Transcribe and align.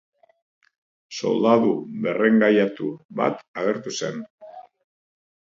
Soldadu 1.19 1.75
berrengaiatu 2.07 2.89
bat 3.21 3.47
agertu 3.65 3.95
zen. 4.03 4.21